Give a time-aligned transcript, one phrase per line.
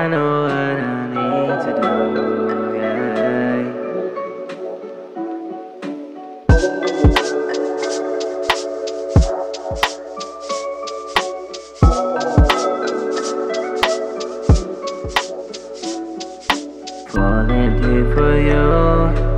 [0.00, 1.90] I know what I need to do.
[17.10, 19.29] Falling deep for you.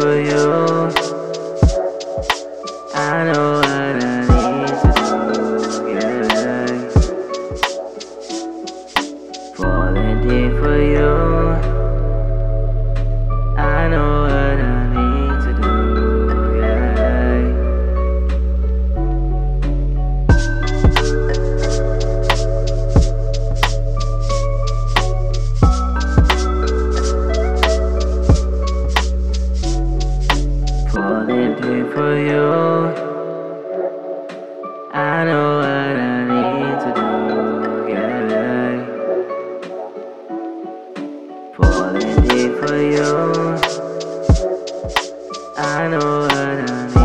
[0.00, 0.44] For you.
[2.94, 3.92] I know what I
[4.30, 6.70] need to do, yeah.
[9.56, 11.49] Falling deep for you.
[45.62, 47.00] I know what I need to.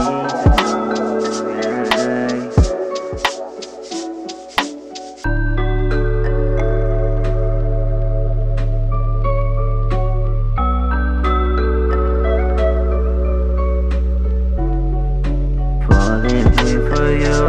[15.86, 16.50] Falling
[16.90, 17.40] for you.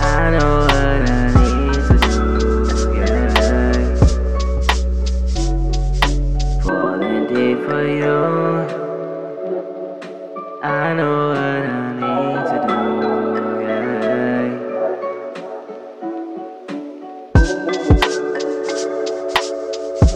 [0.00, 1.26] I know what I
[7.64, 8.45] for you.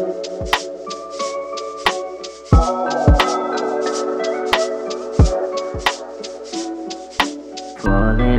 [0.00, 0.16] Falling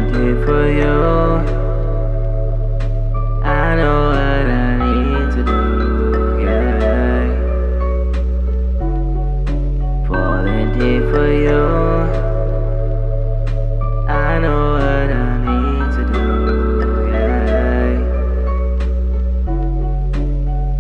[0.10, 1.21] here for you